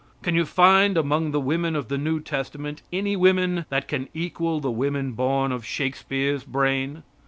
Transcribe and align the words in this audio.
Can 0.23 0.33
you 0.33 0.45
find 0.45 0.97
among 0.97 1.29
the 1.29 1.39
women 1.39 1.75
of 1.75 1.87
the 1.87 1.97
new 1.99 2.19
testament 2.21 2.81
any 2.91 3.15
women 3.15 3.67
that 3.69 3.87
can 3.87 4.09
equal 4.15 4.59
the 4.59 4.71
women 4.71 5.11
born 5.11 5.51
of 5.51 5.63
Shakespeare's 5.63 6.43
brain? 6.43 7.03